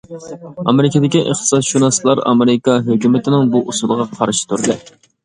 ئامېرىكىدىكى 0.69 1.19
ئىقتىسادشۇناسلار 1.23 2.21
ئامېرىكا 2.31 2.79
ھۆكۈمىتىنىڭ 2.87 3.53
بۇ 3.53 3.63
ئۇسۇلىغا 3.75 4.09
قارىشى 4.17 4.49
تۇردى. 4.55 4.79